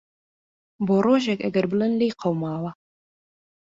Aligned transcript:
بۆ 0.85 0.95
رۆژێک 1.05 1.39
ئەگەر 1.43 1.65
بڵێن 1.71 1.93
لیێ 1.99 2.13
قەوماوە. 2.21 2.71